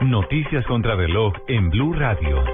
Noticias 0.00 0.64
contra 0.66 0.94
reloj 0.94 1.32
en 1.48 1.70
Blue 1.70 1.94
Radio. 1.94 2.44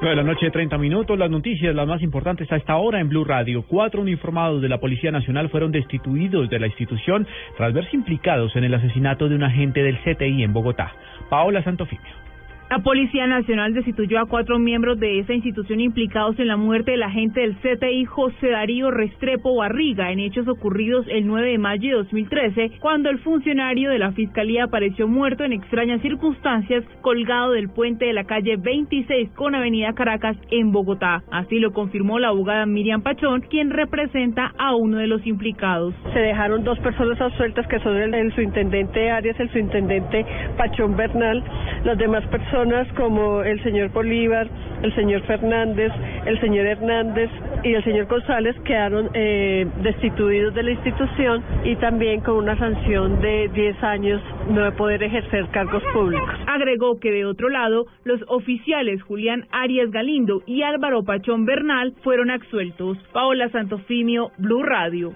9 0.00 0.08
de 0.08 0.16
la 0.16 0.22
noche, 0.22 0.50
30 0.50 0.78
minutos. 0.78 1.18
Las 1.18 1.30
noticias, 1.30 1.74
las 1.74 1.86
más 1.86 2.00
importantes 2.00 2.50
a 2.50 2.56
esta 2.56 2.76
hora 2.76 3.00
en 3.00 3.10
Blue 3.10 3.24
Radio. 3.24 3.64
Cuatro 3.68 4.00
uniformados 4.00 4.62
de 4.62 4.68
la 4.70 4.78
Policía 4.78 5.10
Nacional 5.10 5.50
fueron 5.50 5.72
destituidos 5.72 6.48
de 6.48 6.58
la 6.58 6.68
institución 6.68 7.26
tras 7.58 7.74
verse 7.74 7.94
implicados 7.94 8.56
en 8.56 8.64
el 8.64 8.72
asesinato 8.72 9.28
de 9.28 9.34
un 9.34 9.42
agente 9.42 9.82
del 9.82 9.98
CTI 9.98 10.42
en 10.42 10.54
Bogotá. 10.54 10.94
Paola 11.28 11.62
Santofimio. 11.62 12.27
La 12.70 12.80
Policía 12.80 13.26
Nacional 13.26 13.72
destituyó 13.72 14.20
a 14.20 14.26
cuatro 14.26 14.58
miembros 14.58 15.00
de 15.00 15.20
esa 15.20 15.32
institución 15.32 15.80
implicados 15.80 16.38
en 16.38 16.48
la 16.48 16.58
muerte 16.58 16.90
del 16.90 17.02
agente 17.02 17.40
del 17.40 17.56
CTI 17.56 18.04
José 18.04 18.50
Darío 18.50 18.90
Restrepo 18.90 19.56
Barriga 19.56 20.12
en 20.12 20.18
hechos 20.18 20.46
ocurridos 20.48 21.06
el 21.08 21.26
9 21.26 21.52
de 21.52 21.58
mayo 21.58 21.88
de 21.88 22.02
2013, 22.02 22.72
cuando 22.78 23.08
el 23.08 23.20
funcionario 23.20 23.88
de 23.88 23.98
la 23.98 24.12
Fiscalía 24.12 24.64
apareció 24.64 25.08
muerto 25.08 25.44
en 25.44 25.54
extrañas 25.54 26.02
circunstancias 26.02 26.84
colgado 27.00 27.52
del 27.52 27.70
puente 27.70 28.04
de 28.04 28.12
la 28.12 28.24
calle 28.24 28.56
26 28.58 29.30
con 29.30 29.54
Avenida 29.54 29.94
Caracas 29.94 30.36
en 30.50 30.70
Bogotá. 30.70 31.22
Así 31.30 31.60
lo 31.60 31.72
confirmó 31.72 32.18
la 32.18 32.28
abogada 32.28 32.66
Miriam 32.66 33.00
Pachón, 33.00 33.40
quien 33.48 33.70
representa 33.70 34.52
a 34.58 34.76
uno 34.76 34.98
de 34.98 35.06
los 35.06 35.26
implicados. 35.26 35.94
Se 36.12 36.18
dejaron 36.18 36.64
dos 36.64 36.78
personas 36.80 37.18
absueltas 37.18 37.66
que 37.66 37.78
son 37.80 37.96
el, 37.96 38.12
el 38.12 38.34
subintendente 38.34 39.10
Arias, 39.10 39.40
el 39.40 39.48
subintendente 39.48 40.26
Pachón 40.58 40.98
Bernal, 40.98 41.42
las 41.84 41.96
demás 41.96 42.26
personas 42.26 42.57
como 42.96 43.42
el 43.42 43.62
señor 43.62 43.90
Bolívar, 43.90 44.48
el 44.82 44.92
señor 44.96 45.22
Fernández, 45.22 45.92
el 46.26 46.40
señor 46.40 46.66
Hernández 46.66 47.30
y 47.62 47.72
el 47.72 47.84
señor 47.84 48.06
González 48.06 48.56
quedaron 48.64 49.10
eh, 49.14 49.64
destituidos 49.82 50.54
de 50.54 50.64
la 50.64 50.72
institución 50.72 51.44
y 51.62 51.76
también 51.76 52.20
con 52.20 52.34
una 52.34 52.58
sanción 52.58 53.20
de 53.20 53.48
10 53.54 53.82
años 53.84 54.20
no 54.50 54.64
de 54.64 54.72
poder 54.72 55.04
ejercer 55.04 55.46
cargos 55.52 55.84
públicos. 55.92 56.28
Agregó 56.48 56.98
que 56.98 57.12
de 57.12 57.26
otro 57.26 57.48
lado, 57.48 57.86
los 58.02 58.20
oficiales 58.26 59.02
Julián 59.02 59.46
Arias 59.52 59.92
Galindo 59.92 60.42
y 60.44 60.62
Álvaro 60.62 61.04
Pachón 61.04 61.44
Bernal 61.44 61.94
fueron 62.02 62.30
absueltos. 62.30 62.98
Paola 63.12 63.50
Santofimio, 63.50 64.32
Blue 64.36 64.64
Radio. 64.64 65.12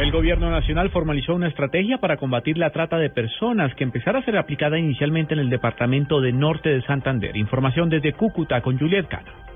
El 0.00 0.12
gobierno 0.12 0.50
nacional 0.50 0.88
formalizó 0.88 1.34
una 1.34 1.48
estrategia 1.48 1.98
para 1.98 2.16
combatir 2.16 2.56
la 2.56 2.70
trata 2.70 2.96
de 2.96 3.10
personas 3.10 3.74
que 3.74 3.84
empezará 3.84 4.20
a 4.20 4.24
ser 4.24 4.38
aplicada 4.38 4.78
inicialmente 4.78 5.34
en 5.34 5.40
el 5.40 5.50
departamento 5.50 6.22
de 6.22 6.32
Norte 6.32 6.70
de 6.70 6.80
Santander. 6.86 7.36
Información 7.36 7.90
desde 7.90 8.14
Cúcuta 8.14 8.62
con 8.62 8.78
Juliet 8.78 9.08
Cano. 9.08 9.49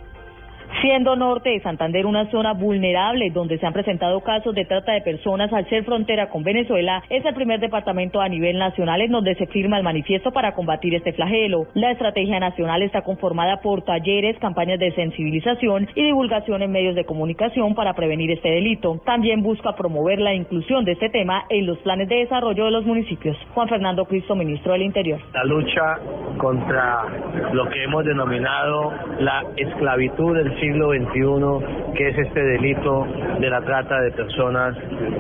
Siendo 0.81 1.17
norte 1.17 1.51
de 1.51 1.61
Santander 1.61 2.05
una 2.05 2.31
zona 2.31 2.53
vulnerable 2.53 3.31
donde 3.31 3.59
se 3.59 3.67
han 3.67 3.73
presentado 3.73 4.21
casos 4.21 4.55
de 4.55 4.65
trata 4.65 4.93
de 4.93 5.03
personas 5.03 5.53
al 5.53 5.69
ser 5.69 5.85
frontera 5.85 6.29
con 6.29 6.43
Venezuela, 6.43 7.03
es 7.09 7.25
el 7.25 7.35
primer 7.35 7.61
departamento 7.61 8.21
a 8.21 8.29
nivel 8.29 8.59
nacional 8.59 9.01
en 9.01 9.13
donde 9.13 9.35
se 9.37 9.47
firma 9.47 9.79
el 9.79 9.85
manifiesto 9.85 10.33
para 10.33 10.55
combatir 10.55 10.95
este 10.95 11.13
flagelo. 11.13 11.67
La 11.75 11.93
estrategia 11.93 12.41
nacional 12.41 12.83
está 12.83 13.03
conformada 13.03 13.61
por 13.63 13.83
talleres, 13.83 14.39
campañas 14.39 14.79
de 14.79 14.93
sensibilización 14.93 15.89
y 15.95 16.05
divulgación 16.05 16.63
en 16.63 16.73
medios 16.73 16.95
de 16.95 17.05
comunicación 17.05 17.75
para 17.75 17.95
prevenir 17.95 18.31
este 18.31 18.51
delito. 18.51 19.01
También 19.05 19.43
busca 19.43 19.75
promover 19.77 20.19
la 20.19 20.35
inclusión 20.35 20.85
de 20.85 20.93
este 20.93 21.09
tema 21.09 21.45
en 21.51 21.67
los 21.67 21.79
planes 21.79 22.09
de 22.09 22.17
desarrollo 22.17 22.65
de 22.65 22.71
los 22.71 22.85
municipios. 22.85 23.37
Juan 23.55 23.69
Fernando 23.69 24.05
Cristo, 24.07 24.35
ministro 24.35 24.73
del 24.73 24.83
Interior. 24.83 25.21
La 25.33 25.45
lucha 25.45 25.99
contra 26.39 27.05
lo 27.53 27.69
que 27.69 27.85
hemos 27.85 28.05
denominado 28.05 28.93
la 29.21 29.45
esclavitud 29.57 30.37
del 30.37 30.59
siglo 30.65 30.93
XXI, 30.93 31.95
que 31.95 32.09
es 32.09 32.19
este 32.19 32.43
delito 32.43 33.07
de 33.39 33.51
la 33.51 33.61
trata 33.61 34.01
de 34.01 34.11
personas 34.13 34.75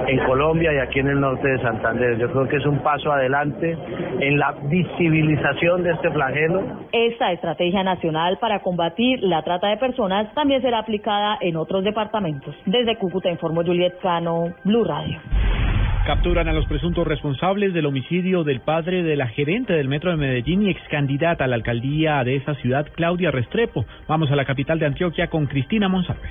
en 0.06 0.18
Colombia 0.24 0.72
y 0.72 0.78
aquí 0.78 1.00
en 1.00 1.08
el 1.08 1.20
norte 1.20 1.46
de 1.46 1.58
Santander. 1.60 2.18
Yo 2.18 2.30
creo 2.30 2.48
que 2.48 2.56
es 2.56 2.66
un 2.66 2.78
paso 2.78 3.12
adelante 3.12 3.76
en 4.20 4.38
la 4.38 4.54
visibilización 4.62 5.82
de 5.82 5.92
este 5.92 6.10
flagelo. 6.10 6.62
Esta 6.92 7.32
estrategia 7.32 7.82
nacional 7.82 8.38
para 8.38 8.60
combatir 8.60 9.22
la 9.22 9.42
trata 9.42 9.68
de 9.68 9.76
personas 9.76 10.32
también 10.34 10.62
será 10.62 10.78
aplicada 10.78 11.36
en 11.40 11.56
otros 11.56 11.84
departamentos. 11.84 12.54
Desde 12.64 12.96
Cúcuta 12.96 13.30
informó 13.30 13.62
Juliet 13.62 13.98
Cano, 14.00 14.54
Blue 14.64 14.84
Radio. 14.84 15.20
Capturan 16.06 16.48
a 16.48 16.52
los 16.52 16.66
presuntos 16.66 17.06
responsables 17.06 17.72
del 17.72 17.86
homicidio 17.86 18.44
del 18.44 18.60
padre 18.60 19.02
de 19.02 19.16
la 19.16 19.26
gerente 19.28 19.72
del 19.72 19.88
Metro 19.88 20.10
de 20.10 20.18
Medellín 20.18 20.60
y 20.60 20.68
ex 20.68 20.78
candidata 20.90 21.44
a 21.44 21.46
la 21.46 21.56
alcaldía 21.56 22.22
de 22.24 22.36
esa 22.36 22.54
ciudad, 22.56 22.86
Claudia 22.94 23.30
Restrepo. 23.30 23.86
Vamos 24.06 24.30
a 24.30 24.36
la 24.36 24.44
capital 24.44 24.78
de 24.78 24.84
Antioquia 24.84 25.28
con 25.28 25.46
Cristina 25.46 25.88
Monsalve. 25.88 26.28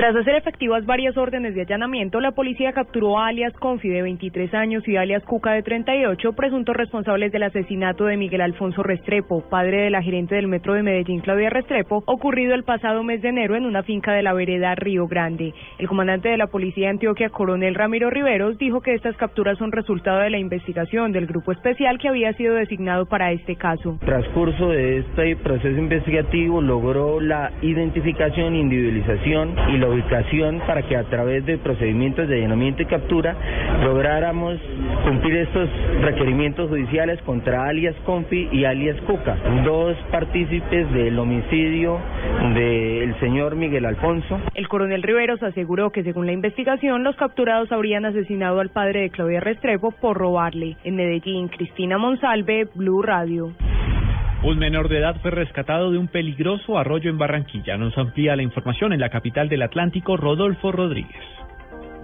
Tras 0.00 0.16
hacer 0.16 0.34
efectivas 0.34 0.86
varias 0.86 1.14
órdenes 1.18 1.54
de 1.54 1.60
allanamiento, 1.60 2.20
la 2.20 2.32
policía 2.32 2.72
capturó 2.72 3.18
a 3.18 3.26
alias 3.26 3.52
Confi 3.52 3.90
de 3.90 4.00
23 4.00 4.54
años 4.54 4.88
y 4.88 4.96
alias 4.96 5.22
Cuca 5.24 5.52
de 5.52 5.62
38, 5.62 6.32
presuntos 6.32 6.74
responsables 6.74 7.30
del 7.32 7.42
asesinato 7.42 8.06
de 8.06 8.16
Miguel 8.16 8.40
Alfonso 8.40 8.82
Restrepo, 8.82 9.42
padre 9.50 9.82
de 9.82 9.90
la 9.90 10.00
gerente 10.00 10.36
del 10.36 10.48
metro 10.48 10.72
de 10.72 10.82
Medellín, 10.82 11.20
Claudia 11.20 11.50
Restrepo, 11.50 12.02
ocurrido 12.06 12.54
el 12.54 12.64
pasado 12.64 13.02
mes 13.02 13.20
de 13.20 13.28
enero 13.28 13.56
en 13.56 13.66
una 13.66 13.82
finca 13.82 14.14
de 14.14 14.22
la 14.22 14.32
vereda 14.32 14.74
Río 14.74 15.06
Grande. 15.06 15.52
El 15.78 15.86
comandante 15.86 16.30
de 16.30 16.38
la 16.38 16.46
policía 16.46 16.86
de 16.86 16.92
Antioquia, 16.92 17.28
coronel 17.28 17.74
Ramiro 17.74 18.08
Riveros, 18.08 18.56
dijo 18.56 18.80
que 18.80 18.94
estas 18.94 19.18
capturas 19.18 19.58
son 19.58 19.70
resultado 19.70 20.20
de 20.20 20.30
la 20.30 20.38
investigación 20.38 21.12
del 21.12 21.26
grupo 21.26 21.52
especial 21.52 21.98
que 21.98 22.08
había 22.08 22.32
sido 22.38 22.54
designado 22.54 23.04
para 23.04 23.32
este 23.32 23.56
caso. 23.56 23.98
Transcurso 24.00 24.70
de 24.70 25.00
este 25.00 25.36
proceso 25.36 25.78
investigativo 25.78 26.62
logró 26.62 27.20
la 27.20 27.52
identificación, 27.60 28.56
individualización 28.56 29.56
y 29.68 29.76
la 29.76 29.89
ubicación 29.90 30.60
para 30.66 30.82
que 30.82 30.96
a 30.96 31.04
través 31.04 31.44
de 31.46 31.58
procedimientos 31.58 32.28
de 32.28 32.36
allanamiento 32.36 32.82
y 32.82 32.86
captura 32.86 33.36
lográramos 33.82 34.58
cumplir 35.04 35.36
estos 35.36 35.68
requerimientos 36.02 36.68
judiciales 36.68 37.20
contra 37.22 37.66
alias 37.66 37.94
Confi 38.04 38.48
y 38.52 38.64
alias 38.64 39.00
Cuca, 39.02 39.36
dos 39.64 39.96
partícipes 40.10 40.90
del 40.92 41.18
homicidio 41.18 41.98
del 42.54 43.18
señor 43.20 43.56
Miguel 43.56 43.86
Alfonso. 43.86 44.40
El 44.54 44.68
coronel 44.68 45.02
Riveros 45.02 45.42
aseguró 45.42 45.90
que 45.90 46.02
según 46.02 46.26
la 46.26 46.32
investigación 46.32 47.04
los 47.04 47.16
capturados 47.16 47.70
habrían 47.72 48.04
asesinado 48.04 48.60
al 48.60 48.70
padre 48.70 49.00
de 49.02 49.10
Claudia 49.10 49.40
Restrepo 49.40 49.90
por 49.92 50.16
robarle. 50.16 50.76
En 50.84 50.96
Medellín, 50.96 51.48
Cristina 51.48 51.98
Monsalve, 51.98 52.68
Blue 52.74 53.02
Radio. 53.02 53.52
Un 54.42 54.58
menor 54.58 54.88
de 54.88 54.98
edad 54.98 55.16
fue 55.20 55.30
rescatado 55.30 55.90
de 55.92 55.98
un 55.98 56.08
peligroso 56.08 56.78
arroyo 56.78 57.10
en 57.10 57.18
Barranquilla. 57.18 57.76
Nos 57.76 57.96
amplía 57.98 58.36
la 58.36 58.42
información 58.42 58.94
en 58.94 59.00
la 59.00 59.10
capital 59.10 59.50
del 59.50 59.60
Atlántico, 59.60 60.16
Rodolfo 60.16 60.72
Rodríguez. 60.72 61.22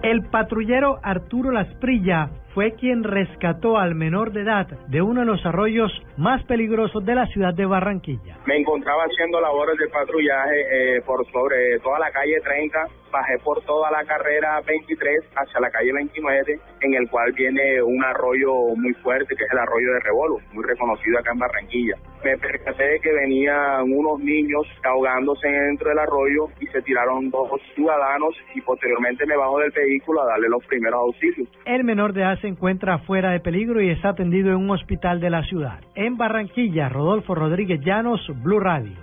El 0.03 0.21
patrullero 0.29 0.99
Arturo 1.01 1.51
Lasprilla 1.51 2.29
fue 2.57 2.73
quien 2.73 3.03
rescató 3.03 3.77
al 3.77 3.93
menor 3.93 4.31
de 4.31 4.41
edad 4.41 4.65
de 4.87 5.03
uno 5.03 5.19
de 5.19 5.27
los 5.27 5.45
arroyos 5.45 5.91
más 6.17 6.43
peligrosos 6.45 7.05
de 7.05 7.13
la 7.13 7.27
ciudad 7.27 7.53
de 7.53 7.67
Barranquilla. 7.67 8.39
Me 8.47 8.57
encontraba 8.57 9.03
haciendo 9.03 9.39
labores 9.39 9.77
de 9.77 9.87
patrullaje 9.89 10.95
eh, 10.97 11.01
por 11.05 11.23
sobre 11.31 11.77
toda 11.83 11.99
la 11.99 12.09
calle 12.09 12.41
30, 12.41 12.87
bajé 13.11 13.37
por 13.43 13.61
toda 13.61 13.91
la 13.91 14.03
carrera 14.05 14.59
23 14.65 15.19
hacia 15.35 15.59
la 15.59 15.69
calle 15.69 15.93
29, 15.93 16.59
en 16.81 16.93
el 16.95 17.07
cual 17.09 17.31
viene 17.33 17.79
un 17.83 18.03
arroyo 18.03 18.51
muy 18.75 18.93
fuerte 19.03 19.35
que 19.35 19.43
es 19.43 19.51
el 19.51 19.59
arroyo 19.59 19.93
de 19.93 19.99
Rebolo, 19.99 20.37
muy 20.53 20.63
reconocido 20.63 21.19
acá 21.19 21.33
en 21.33 21.39
Barranquilla. 21.39 21.95
Me 22.23 22.37
percaté 22.37 22.83
de 22.83 22.99
que 22.99 23.13
venían 23.13 23.83
unos 23.91 24.19
niños 24.19 24.65
ahogándose 24.83 25.47
dentro 25.47 25.89
del 25.89 25.99
arroyo 25.99 26.47
y 26.59 26.65
se 26.67 26.81
tiraron 26.81 27.29
dos 27.29 27.51
ciudadanos 27.75 28.35
y 28.55 28.61
posteriormente 28.61 29.27
me 29.27 29.37
bajo 29.37 29.59
del 29.59 29.71
vehículo 29.71 30.23
a 30.23 30.25
darle 30.25 30.49
los 30.49 30.65
primeros 30.65 30.99
auxilios. 30.99 31.47
El 31.65 31.83
menor 31.83 32.13
de 32.13 32.21
edad 32.21 32.39
se 32.47 32.51
encuentra 32.51 32.99
fuera 32.99 33.31
de 33.31 33.41
peligro 33.41 33.81
y 33.81 33.89
está 33.89 34.09
atendido 34.09 34.51
en 34.51 34.55
un 34.55 34.69
hospital 34.69 35.19
de 35.19 35.29
la 35.29 35.43
ciudad. 35.43 35.81
En 35.95 36.15
Barranquilla, 36.15 36.87
Rodolfo 36.87 37.35
Rodríguez 37.35 37.81
Llanos, 37.81 38.21
Blue 38.41 38.61
Radio. 38.61 38.93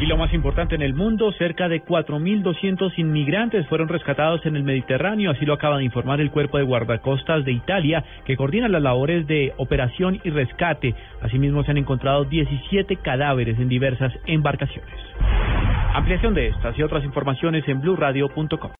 Y 0.00 0.04
lo 0.04 0.18
más 0.18 0.34
importante 0.34 0.74
en 0.74 0.82
el 0.82 0.92
mundo, 0.92 1.32
cerca 1.32 1.66
de 1.66 1.82
4.200 1.82 2.92
inmigrantes 2.98 3.66
fueron 3.68 3.88
rescatados 3.88 4.44
en 4.44 4.54
el 4.54 4.64
Mediterráneo, 4.64 5.30
así 5.30 5.46
lo 5.46 5.54
acaba 5.54 5.78
de 5.78 5.84
informar 5.84 6.20
el 6.20 6.30
Cuerpo 6.30 6.58
de 6.58 6.64
Guardacostas 6.64 7.42
de 7.46 7.52
Italia, 7.52 8.04
que 8.26 8.36
coordina 8.36 8.68
las 8.68 8.82
labores 8.82 9.26
de 9.26 9.54
operación 9.56 10.20
y 10.22 10.28
rescate. 10.28 10.94
Asimismo, 11.22 11.64
se 11.64 11.70
han 11.70 11.78
encontrado 11.78 12.24
17 12.24 12.96
cadáveres 12.96 13.58
en 13.58 13.70
diversas 13.70 14.12
embarcaciones. 14.26 14.92
Ampliación 15.94 16.34
de 16.34 16.48
estas 16.48 16.78
y 16.78 16.82
otras 16.82 17.02
informaciones 17.02 17.66
en 17.66 17.80
blueradio.com. 17.80 18.72